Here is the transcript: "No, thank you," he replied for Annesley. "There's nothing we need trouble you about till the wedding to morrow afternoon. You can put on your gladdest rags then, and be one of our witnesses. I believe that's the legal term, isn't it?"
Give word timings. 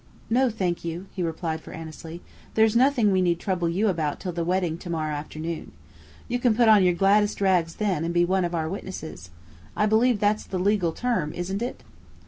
"No, 0.31 0.49
thank 0.49 0.83
you," 0.83 1.05
he 1.13 1.21
replied 1.21 1.61
for 1.61 1.73
Annesley. 1.73 2.23
"There's 2.55 2.75
nothing 2.75 3.11
we 3.11 3.21
need 3.21 3.39
trouble 3.39 3.69
you 3.69 3.87
about 3.87 4.19
till 4.19 4.31
the 4.31 4.43
wedding 4.43 4.79
to 4.79 4.89
morrow 4.89 5.13
afternoon. 5.13 5.73
You 6.27 6.39
can 6.39 6.55
put 6.55 6.67
on 6.67 6.83
your 6.83 6.95
gladdest 6.95 7.39
rags 7.39 7.75
then, 7.75 8.03
and 8.03 8.11
be 8.11 8.25
one 8.25 8.43
of 8.43 8.55
our 8.55 8.67
witnesses. 8.67 9.29
I 9.77 9.85
believe 9.85 10.19
that's 10.19 10.45
the 10.45 10.57
legal 10.57 10.91
term, 10.91 11.33
isn't 11.33 11.61
it?" 11.61 11.83